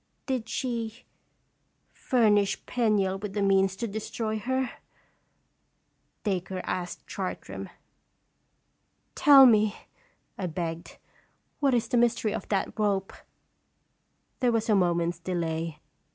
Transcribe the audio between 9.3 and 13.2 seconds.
me," I begged," what is the mystery of that rope?"